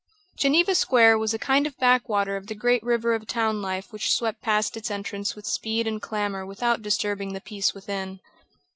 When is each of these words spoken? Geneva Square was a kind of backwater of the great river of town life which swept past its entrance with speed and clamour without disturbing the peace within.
Geneva 0.35 0.73
Square 0.73 1.19
was 1.19 1.31
a 1.31 1.37
kind 1.37 1.67
of 1.67 1.77
backwater 1.77 2.35
of 2.35 2.47
the 2.47 2.55
great 2.55 2.81
river 2.81 3.13
of 3.13 3.27
town 3.27 3.61
life 3.61 3.93
which 3.93 4.11
swept 4.11 4.41
past 4.41 4.75
its 4.75 4.89
entrance 4.89 5.35
with 5.35 5.45
speed 5.45 5.85
and 5.85 6.01
clamour 6.01 6.43
without 6.43 6.81
disturbing 6.81 7.33
the 7.33 7.41
peace 7.41 7.75
within. 7.75 8.19